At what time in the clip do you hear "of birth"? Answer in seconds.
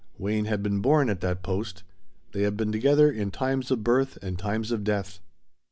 3.69-4.17